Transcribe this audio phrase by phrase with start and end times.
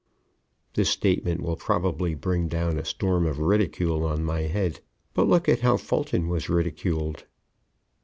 [0.73, 4.79] This statement will probably bring down a storm of ridicule on my head,
[5.13, 7.25] but look at how Fulton was ridiculed.